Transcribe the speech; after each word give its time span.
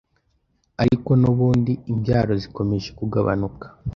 ariko 0.83 1.09
nubundi 1.21 1.71
imbyaro 1.91 2.33
zikomeje 2.43 2.89
kugabanuka 2.99 3.65